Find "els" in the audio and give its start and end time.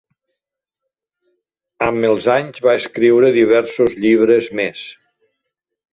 2.09-2.29